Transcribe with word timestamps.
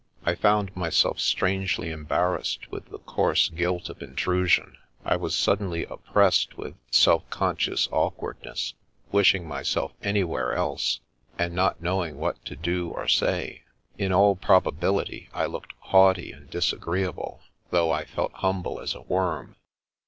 I 0.25 0.33
found 0.33 0.75
myself 0.75 1.19
strangely 1.19 1.91
embarrassed 1.91 2.71
with 2.71 2.85
the 2.89 2.97
coarse 2.97 3.49
guilt 3.49 3.87
of 3.87 4.01
intrusion. 4.01 4.75
I 5.05 5.15
was 5.15 5.35
suddenly 5.35 5.85
oppressed 5.85 6.57
with 6.57 6.73
self 6.89 7.29
conscious 7.29 7.87
awkwardness, 7.91 8.73
wishing 9.11 9.45
mjrself 9.45 9.91
an)nvhere 10.01 10.55
else, 10.55 11.01
and 11.37 11.53
not 11.53 11.83
knowing 11.83 12.17
what 12.17 12.43
to 12.45 12.55
do 12.55 12.89
or 12.89 13.07
say. 13.07 13.61
In 13.99 14.11
all 14.11 14.35
probability 14.35 15.29
I 15.35 15.45
looked 15.45 15.73
haughty 15.77 16.31
and 16.31 16.49
disagreeable, 16.49 17.41
though 17.69 17.91
I 17.91 18.05
felt 18.05 18.33
humble 18.33 18.79
as 18.79 18.95
a 18.95 19.01
worm. 19.01 19.55